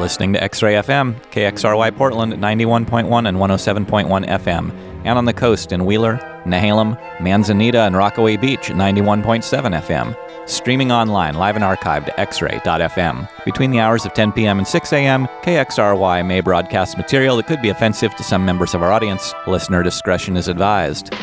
[0.00, 4.70] listening to X Ray FM, KXRY Portland 91.1 and 107.1 FM,
[5.04, 10.48] and on the coast in Wheeler, Nehalem, Manzanita, and Rockaway Beach at 91.7 FM.
[10.48, 13.28] Streaming online, live and archived xray.fm.
[13.44, 14.58] Between the hours of 10 p.m.
[14.58, 18.82] and 6 a.m., KXRY may broadcast material that could be offensive to some members of
[18.82, 19.32] our audience.
[19.46, 21.14] Listener discretion is advised.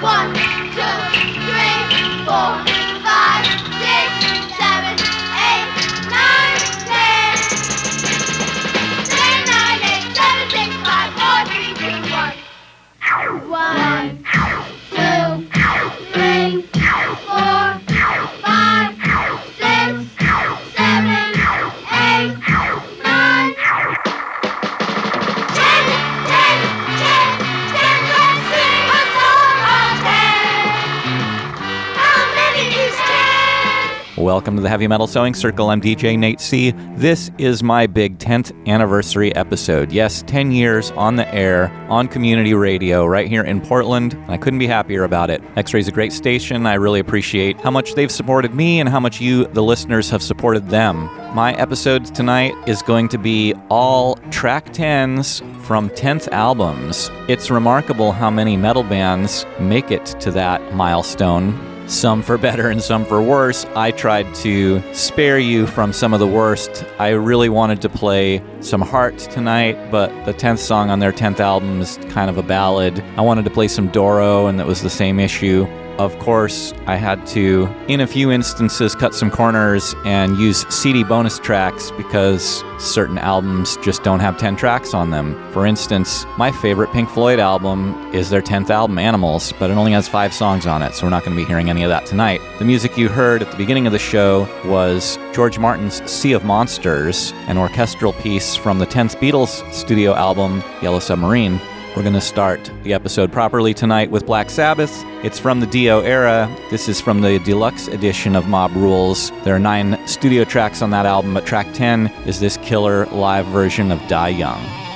[0.00, 0.80] One, two,
[1.14, 2.77] three, four.
[34.28, 35.70] Welcome to the Heavy Metal Sewing Circle.
[35.70, 36.72] I'm DJ Nate C.
[36.96, 39.90] This is my big 10th anniversary episode.
[39.90, 44.22] Yes, 10 years on the air, on community radio, right here in Portland.
[44.28, 45.42] I couldn't be happier about it.
[45.56, 46.66] X Ray's a great station.
[46.66, 50.22] I really appreciate how much they've supported me and how much you, the listeners, have
[50.22, 51.06] supported them.
[51.34, 57.10] My episode tonight is going to be all track 10s from 10th albums.
[57.28, 62.82] It's remarkable how many metal bands make it to that milestone some for better and
[62.82, 63.64] some for worse.
[63.74, 66.84] I tried to spare you from some of the worst.
[66.98, 71.40] I really wanted to play some Heart tonight, but the 10th song on their 10th
[71.40, 73.02] album is kind of a ballad.
[73.16, 75.66] I wanted to play some Doro, and that was the same issue.
[75.98, 81.02] Of course, I had to, in a few instances, cut some corners and use CD
[81.02, 85.34] bonus tracks because certain albums just don't have 10 tracks on them.
[85.52, 89.90] For instance, my favorite Pink Floyd album is their 10th album, Animals, but it only
[89.90, 92.06] has five songs on it, so we're not going to be hearing any of that
[92.06, 92.40] tonight.
[92.60, 96.44] The music you heard at the beginning of the show was George Martin's Sea of
[96.44, 101.60] Monsters, an orchestral piece from the 10th Beatles studio album, Yellow Submarine.
[101.98, 105.02] We're going to start the episode properly tonight with Black Sabbath.
[105.24, 106.48] It's from the Dio era.
[106.70, 109.32] This is from the deluxe edition of Mob Rules.
[109.42, 113.46] There are nine studio tracks on that album, but track 10 is this killer live
[113.46, 114.87] version of Die Young.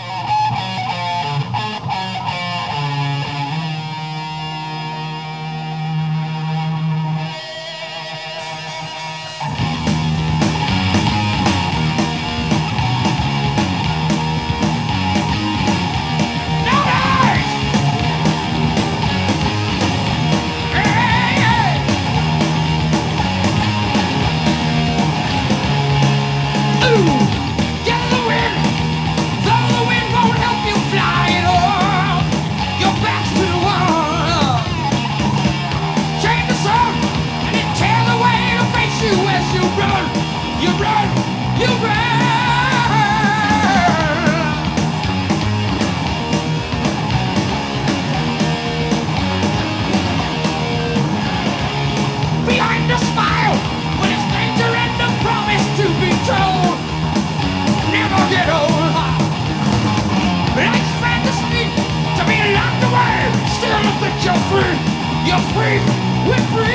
[66.25, 66.72] We're free.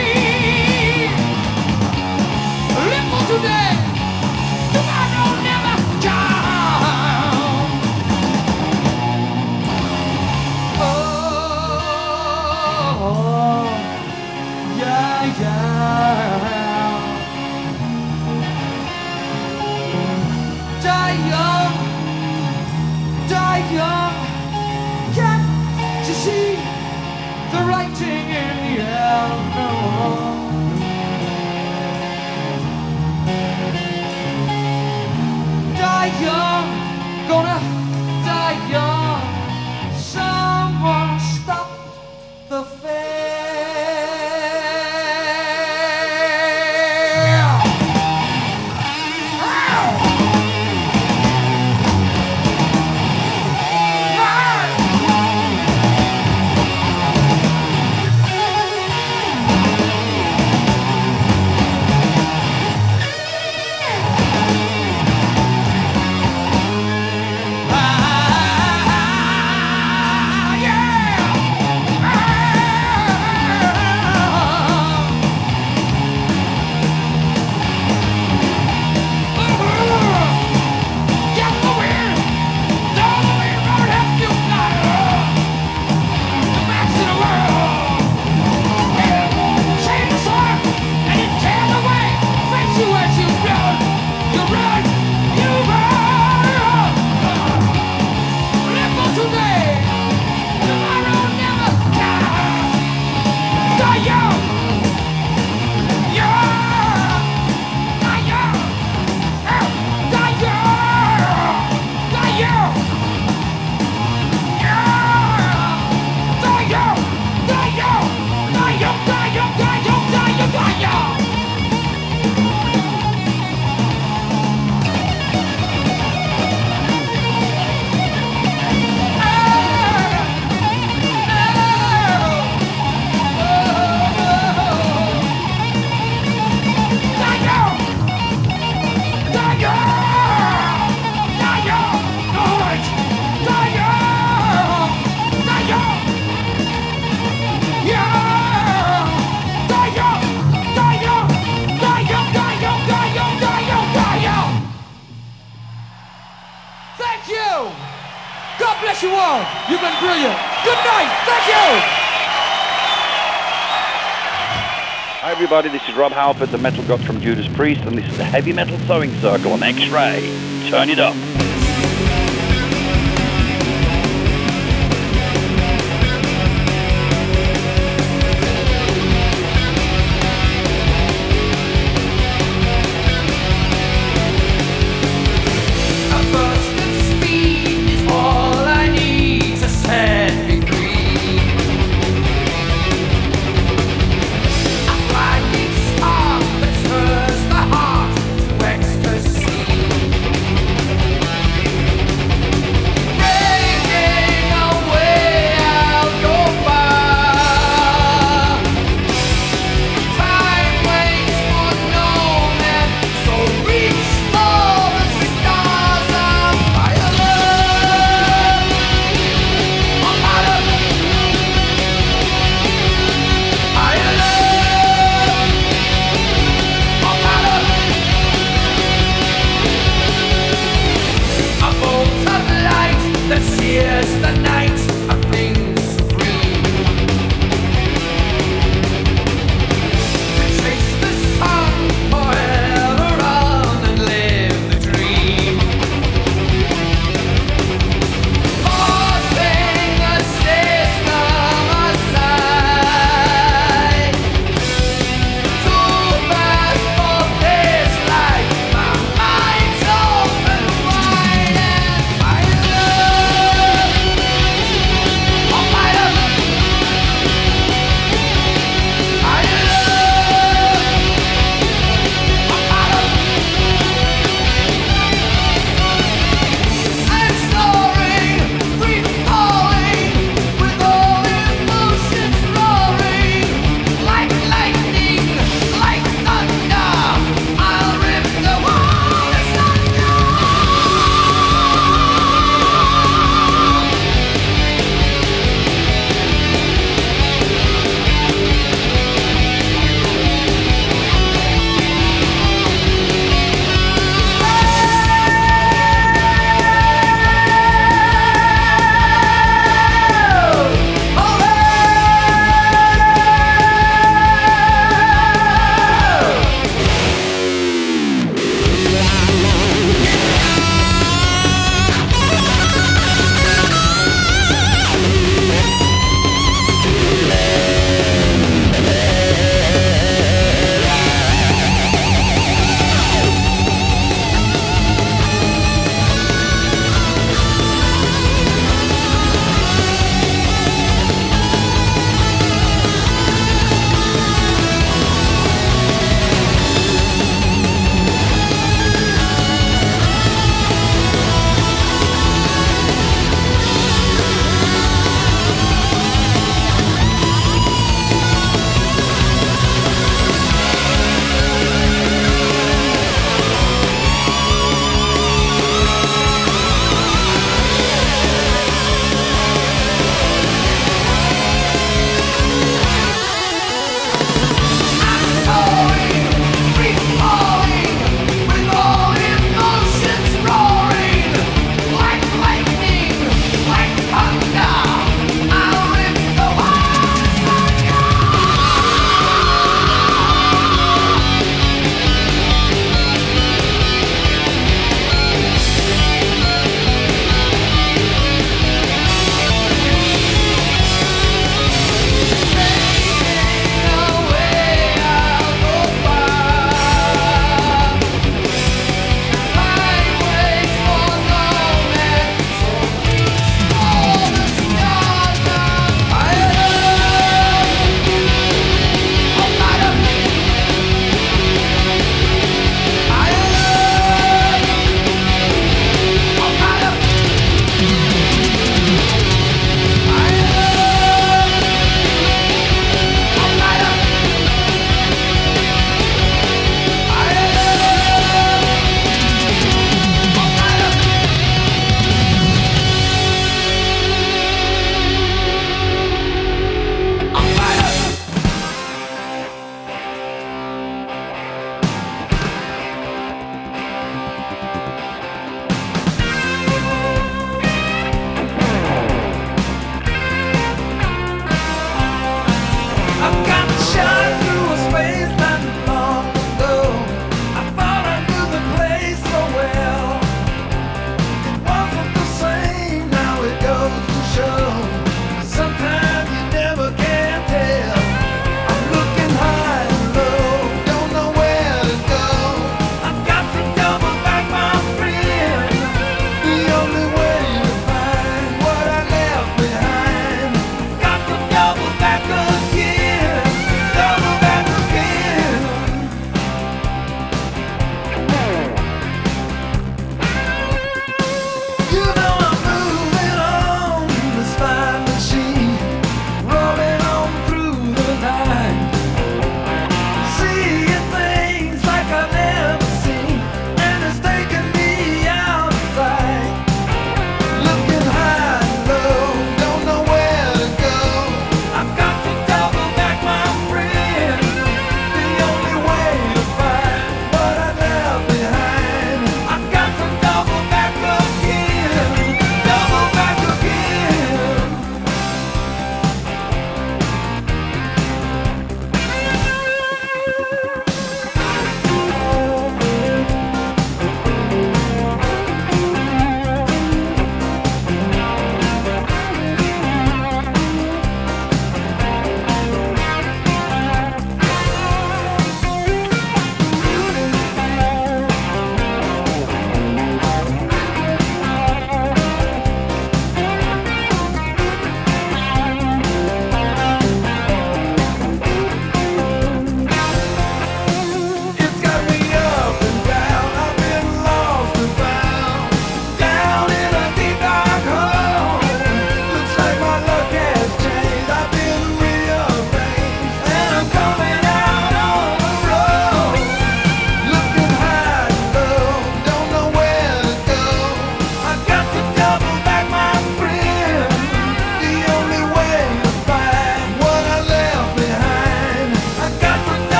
[165.97, 169.11] Rob Halford, the metal god from Judas Priest, and this is the Heavy Metal Sewing
[169.19, 170.69] Circle on X-Ray.
[170.69, 171.15] Turn it up.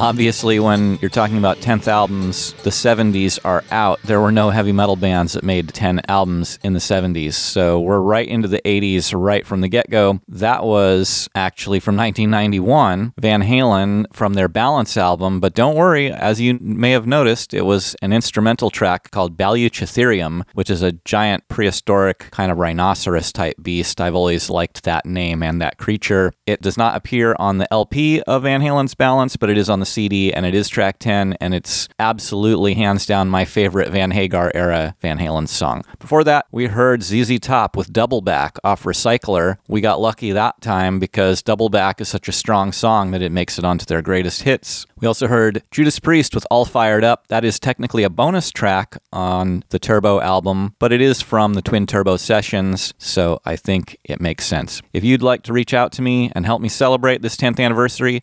[0.00, 4.00] Obviously, when you're talking about 10th albums, the 70s are out.
[4.02, 7.34] There were no heavy metal bands that made 10 albums in the 70s.
[7.34, 10.20] So we're right into the 80s, right from the get go.
[10.26, 15.38] That was actually from 1991, Van Halen from their Balance album.
[15.38, 20.44] But don't worry, as you may have noticed, it was an instrumental track called Baluchitherium,
[20.54, 24.00] which is a giant prehistoric kind of rhinoceros type beast.
[24.00, 26.32] I've always liked that name and that creature.
[26.46, 29.80] It does not appear on the LP of Van Halen's Balance, but it is on
[29.80, 34.10] the CD and it is track 10, and it's absolutely hands down my favorite Van
[34.10, 35.82] Hagar era Van Halen song.
[35.98, 39.56] Before that, we heard ZZ Top with Double Back off Recycler.
[39.68, 43.32] We got lucky that time because Double Back is such a strong song that it
[43.32, 44.86] makes it onto their greatest hits.
[45.00, 47.26] We also heard Judas Priest with All Fired Up.
[47.28, 51.62] That is technically a bonus track on the Turbo album, but it is from the
[51.62, 54.82] Twin Turbo sessions, so I think it makes sense.
[54.92, 58.22] If you'd like to reach out to me and help me celebrate this 10th anniversary,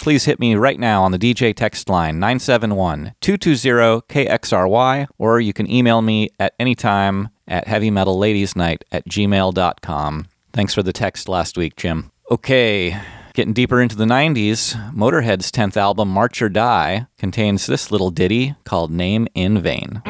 [0.00, 5.52] please hit me right now on the DJ text line 971 220 KXRY, or you
[5.52, 10.26] can email me at any time at heavymetalladiesnight at gmail.com.
[10.52, 12.10] Thanks for the text last week, Jim.
[12.30, 13.00] Okay,
[13.34, 18.54] getting deeper into the 90s, Motorhead's 10th album, March or Die, contains this little ditty
[18.64, 20.02] called Name in Vain.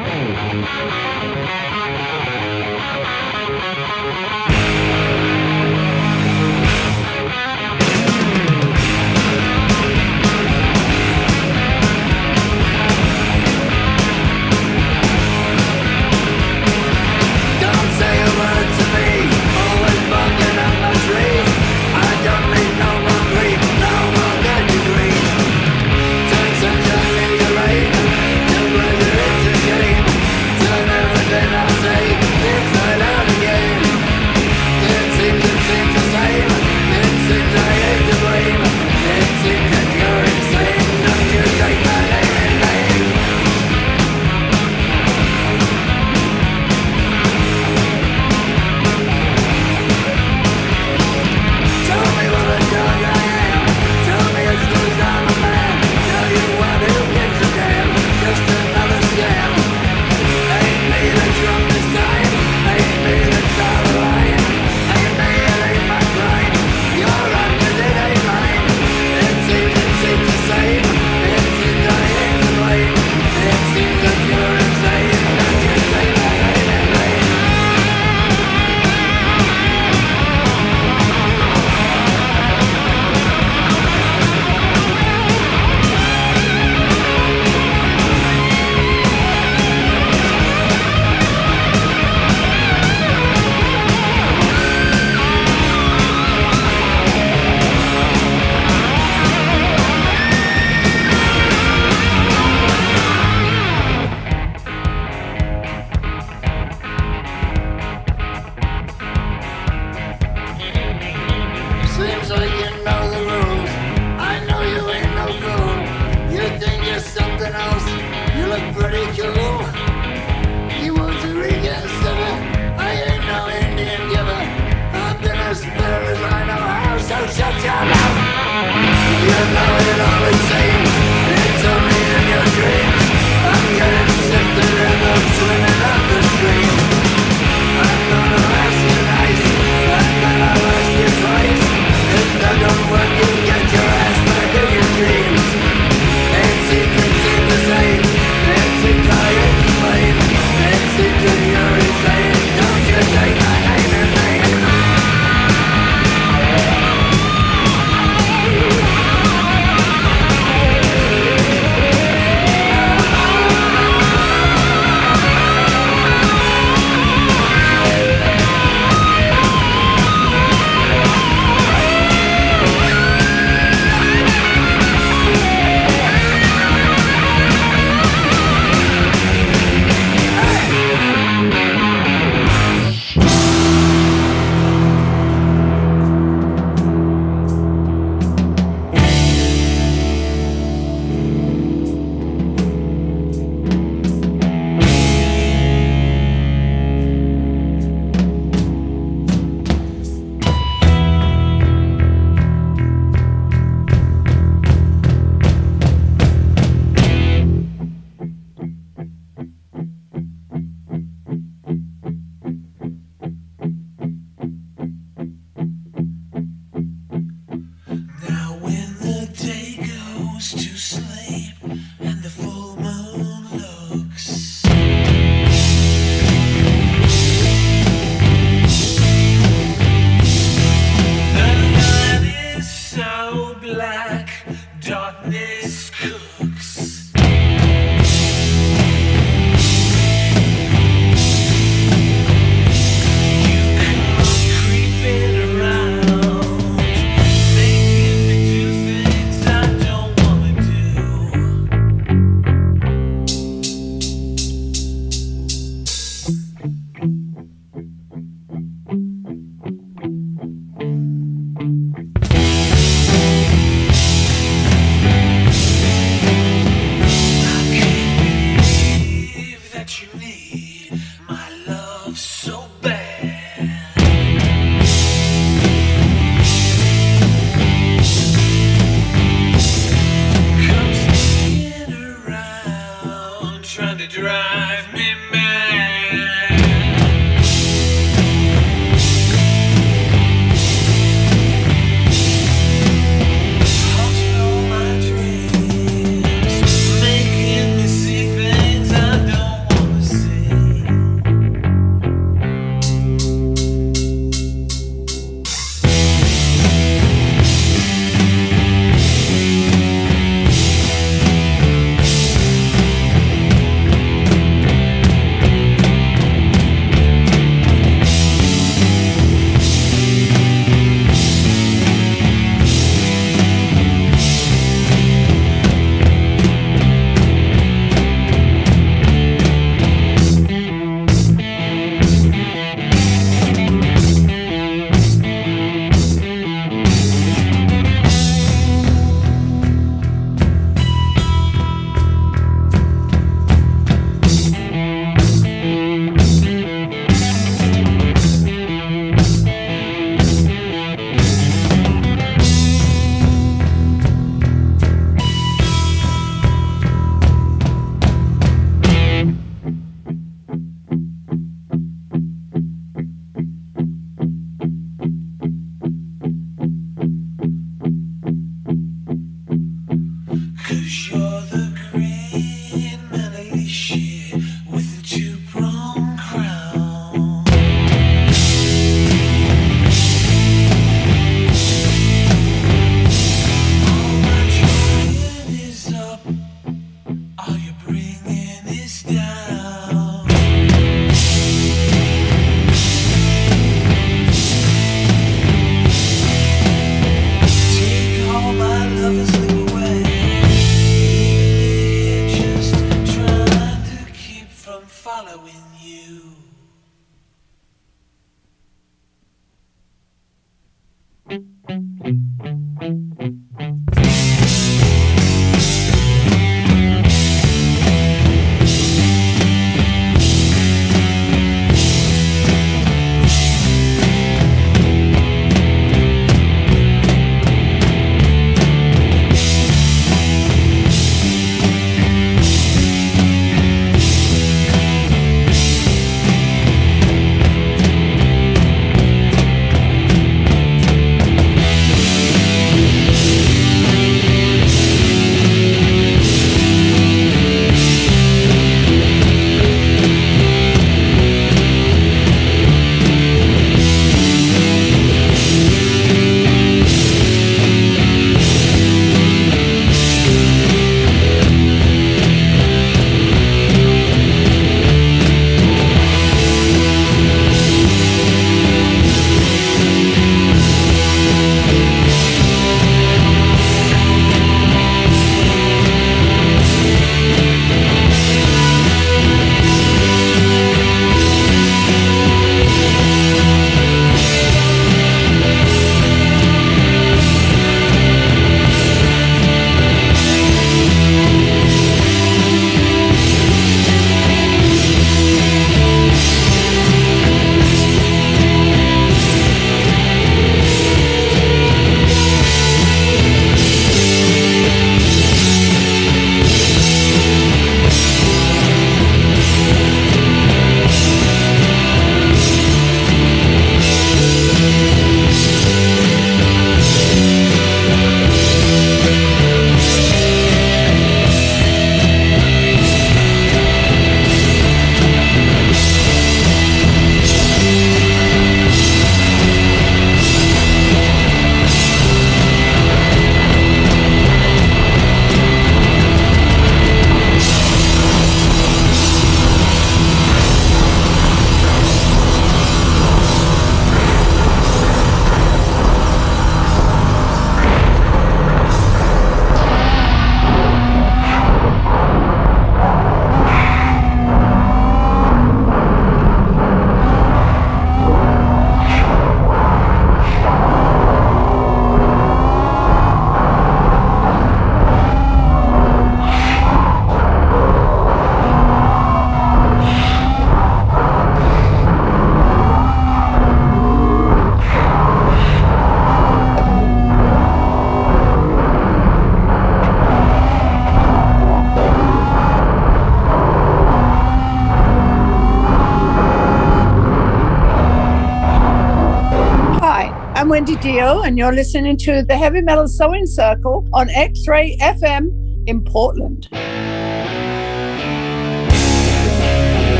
[590.53, 595.31] Wendy Dio, and you're listening to the Heavy Metal Sewing Circle on X Ray FM
[595.67, 596.47] in Portland.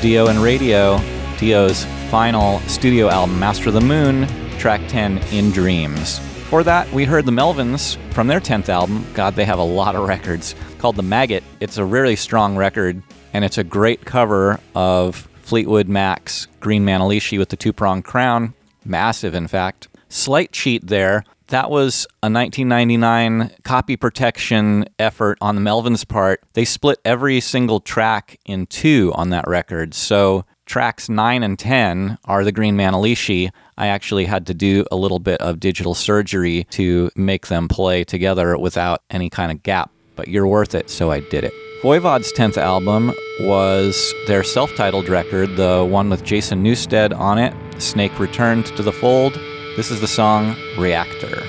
[0.00, 0.98] Dio and radio,
[1.36, 4.26] Dio's final studio album, Master of the Moon,
[4.58, 6.18] track 10, In Dreams.
[6.48, 9.04] For that, we heard the Melvins from their 10th album.
[9.12, 11.44] God, they have a lot of records called The Maggot.
[11.60, 13.02] It's a really strong record,
[13.34, 18.54] and it's a great cover of Fleetwood Mac's Green Manalishi with the two pronged crown.
[18.86, 19.88] Massive, in fact.
[20.08, 21.24] Slight cheat there.
[21.50, 26.44] That was a 1999 copy protection effort on the Melvins' part.
[26.52, 29.92] They split every single track in two on that record.
[29.92, 33.50] So tracks 9 and 10 are the Green Manalishi.
[33.76, 38.04] I actually had to do a little bit of digital surgery to make them play
[38.04, 39.90] together without any kind of gap.
[40.14, 41.52] But you're worth it, so I did it.
[41.82, 47.52] Voivod's 10th album was their self titled record, the one with Jason Newsted on it.
[47.82, 49.36] Snake returned to the fold.
[49.76, 51.46] This is the song Reactor.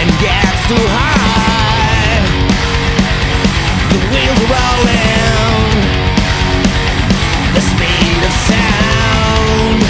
[0.00, 2.20] and gets too high.
[3.88, 5.80] The wheels rolling,
[7.56, 9.80] the speed of sound,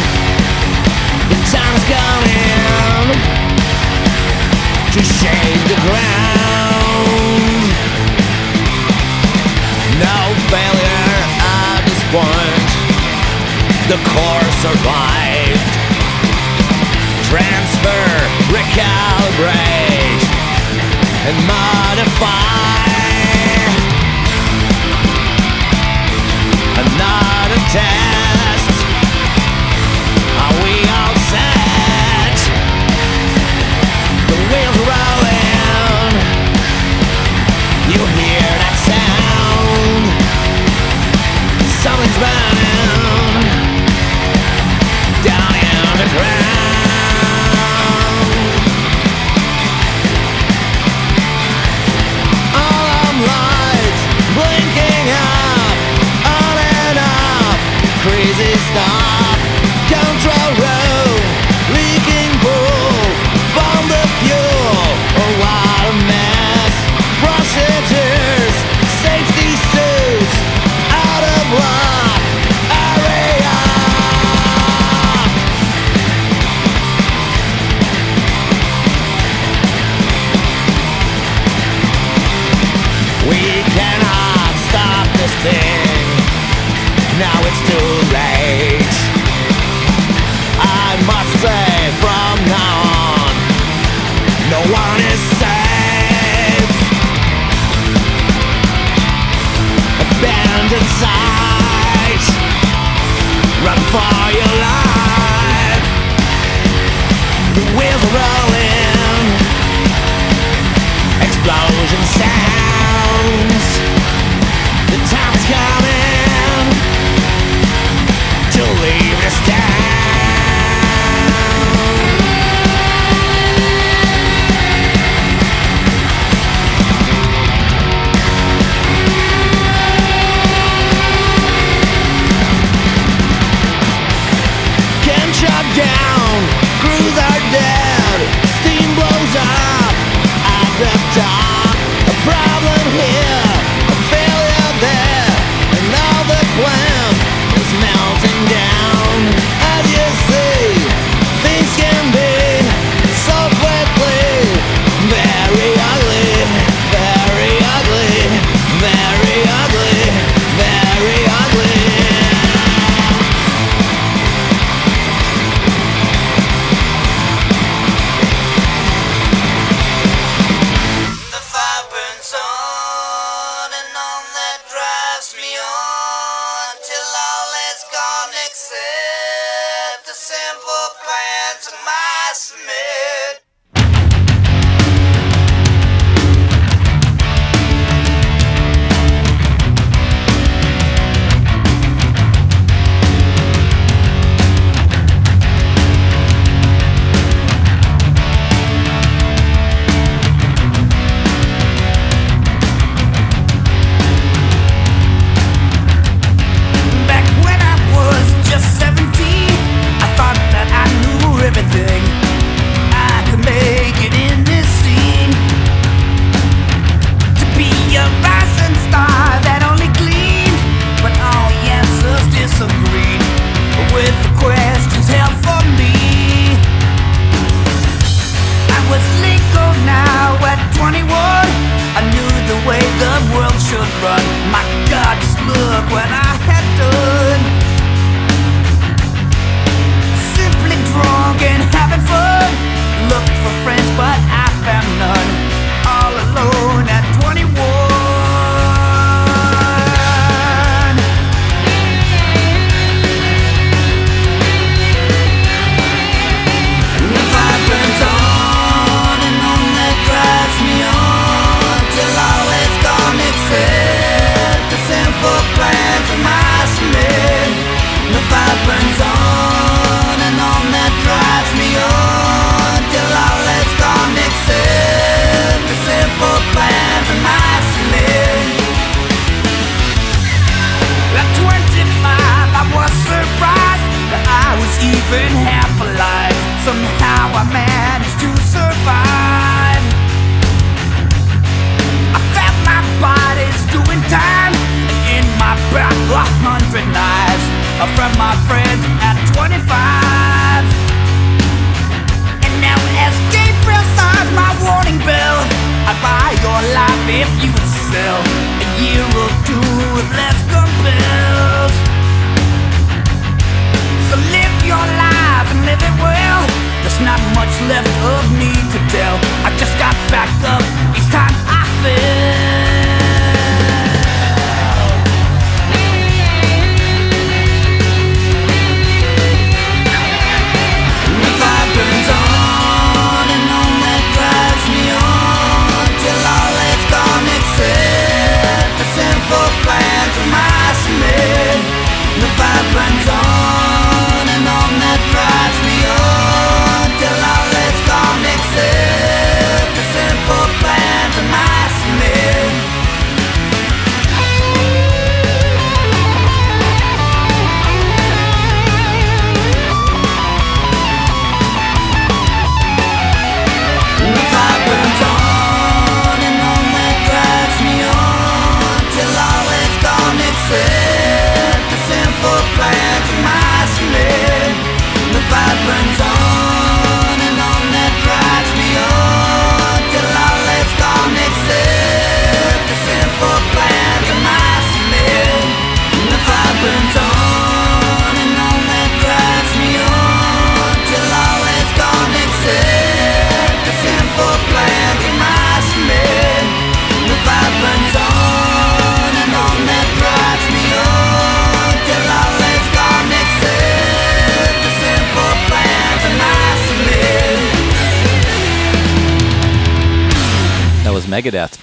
[1.31, 1.39] the
[1.91, 3.11] coming
[4.95, 7.75] to shake the ground.
[9.99, 12.71] No failure at this point.
[13.91, 15.40] The core survives.
[17.31, 18.07] Transfer,
[18.51, 20.23] recalibrate,
[21.29, 22.51] and modify.
[26.77, 28.10] Another test.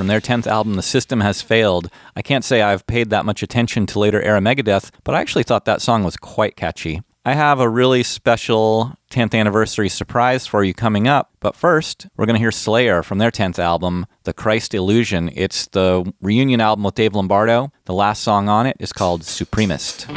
[0.08, 1.90] from their 10th album, The System Has Failed.
[2.16, 5.44] I can't say I've paid that much attention to later era Megadeth, but I actually
[5.44, 7.02] thought that song was quite catchy.
[7.26, 12.26] I have a really special 10th anniversary surprise for you coming up, but first, we're
[12.26, 15.30] going to hear Slayer from their 10th album, The Christ Illusion.
[15.36, 17.74] It's the reunion album with Dave Lombardo.
[17.84, 20.08] The last song on it is called Supremist.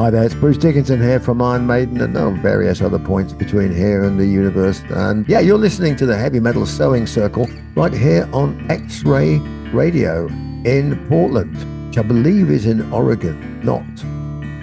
[0.00, 3.70] Hi there, it's Bruce Dickinson here from Iron Maiden and oh, various other points between
[3.70, 4.82] here and the universe.
[4.88, 9.36] And yeah, you're listening to the Heavy Metal Sewing Circle right here on X Ray
[9.74, 10.26] Radio
[10.64, 11.54] in Portland,
[11.88, 13.84] which I believe is in Oregon, not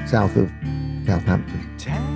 [0.09, 0.49] south of
[1.05, 2.06] Southampton.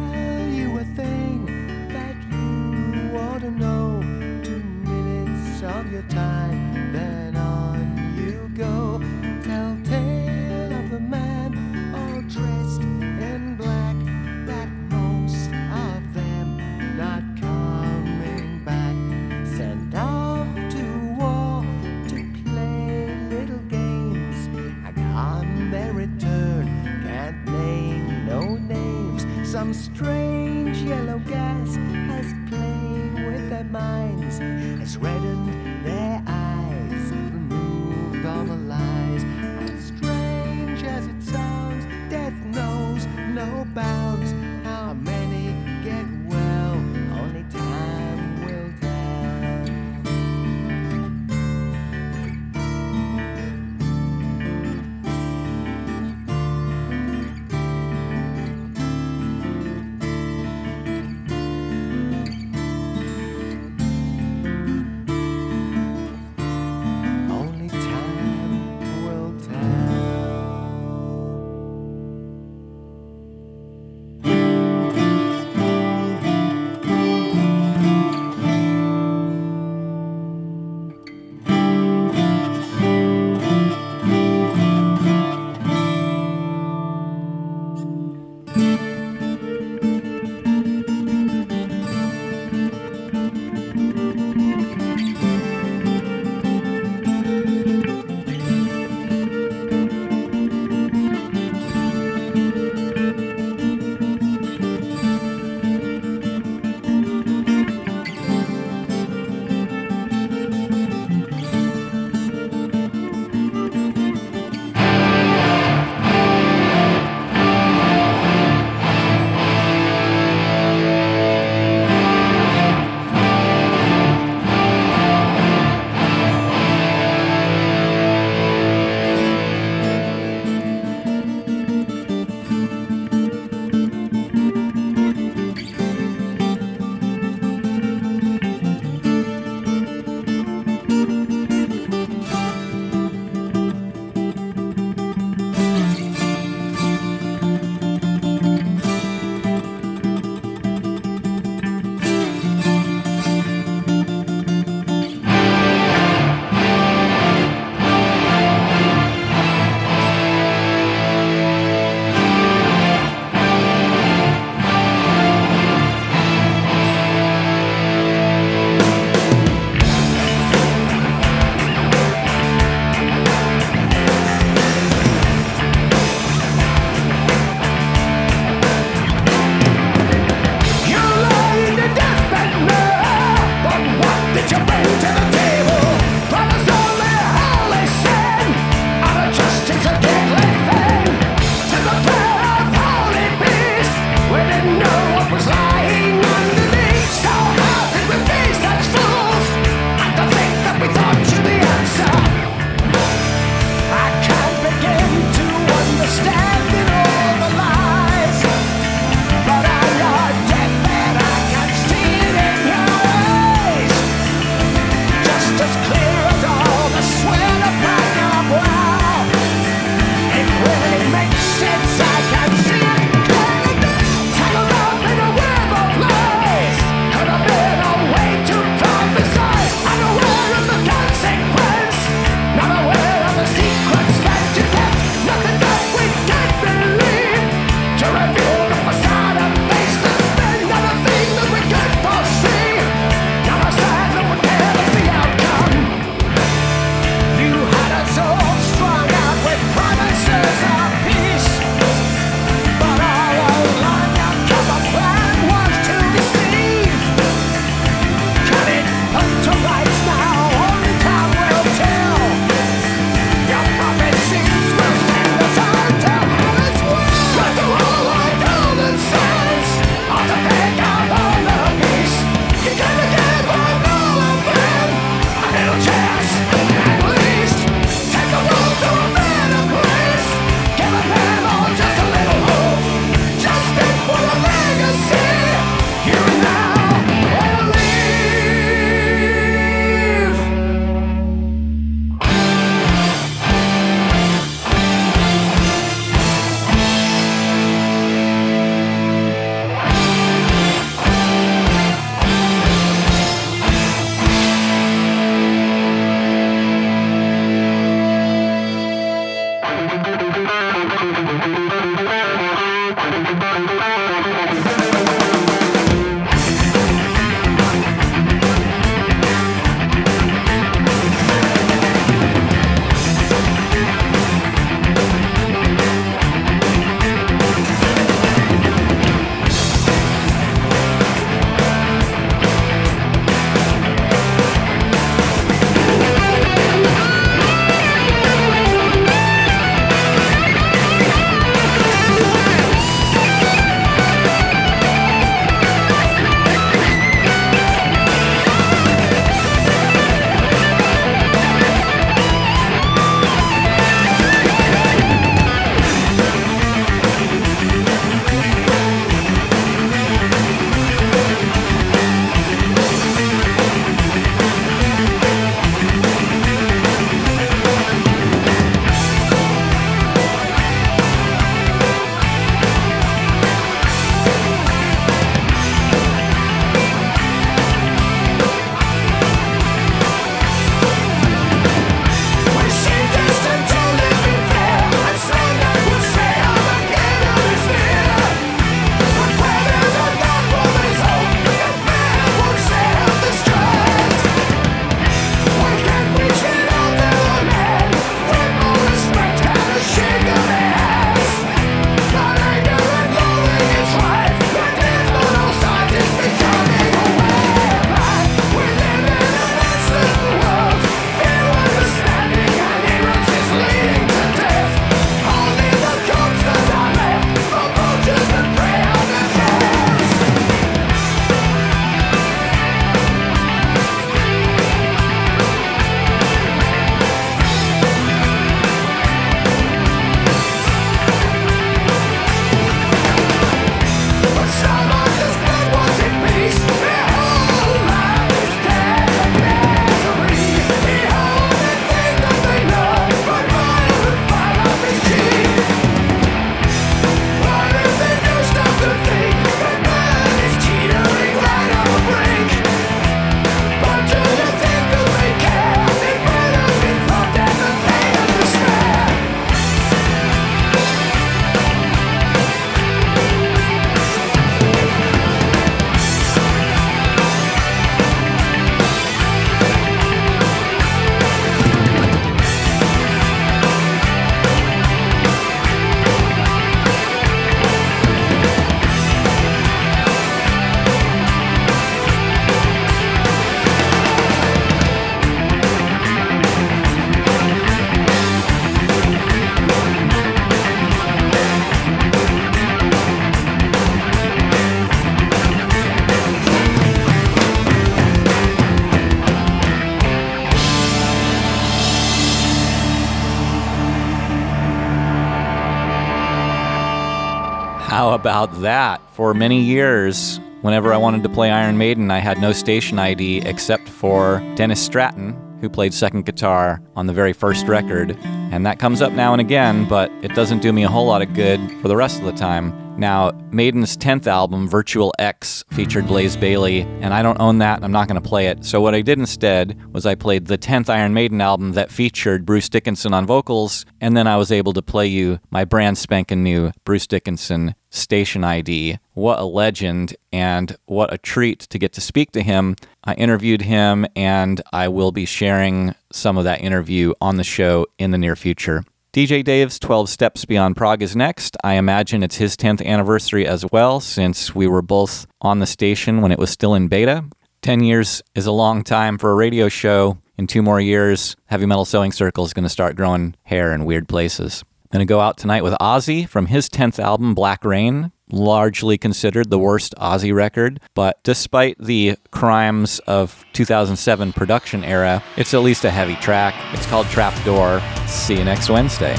[508.21, 509.01] About that?
[509.13, 513.39] For many years, whenever I wanted to play Iron Maiden, I had no station ID
[513.47, 518.15] except for Dennis Stratton, who played second guitar on the very first record.
[518.51, 521.23] And that comes up now and again, but it doesn't do me a whole lot
[521.23, 522.71] of good for the rest of the time.
[523.01, 527.83] Now, Maiden's 10th album, Virtual X, featured Blaze Bayley, and I don't own that, and
[527.83, 528.63] I'm not going to play it.
[528.63, 532.45] So, what I did instead was I played the 10th Iron Maiden album that featured
[532.45, 536.43] Bruce Dickinson on vocals, and then I was able to play you my brand spanking
[536.43, 538.99] new Bruce Dickinson station ID.
[539.13, 542.75] What a legend, and what a treat to get to speak to him.
[543.03, 547.87] I interviewed him, and I will be sharing some of that interview on the show
[547.97, 548.83] in the near future.
[549.13, 551.57] DJ Dave's 12 Steps Beyond Prague is next.
[551.65, 556.21] I imagine it's his 10th anniversary as well, since we were both on the station
[556.21, 557.25] when it was still in beta.
[557.61, 560.17] 10 years is a long time for a radio show.
[560.37, 563.83] In two more years, Heavy Metal Sewing Circle is going to start growing hair in
[563.83, 564.63] weird places.
[564.93, 569.57] To go out tonight with Ozzy from his 10th album, Black Rain, largely considered the
[569.57, 570.79] worst Ozzy record.
[570.93, 576.53] But despite the crimes of 2007 production era, it's at least a heavy track.
[576.75, 577.81] It's called Trapdoor.
[578.05, 579.15] See you next Wednesday.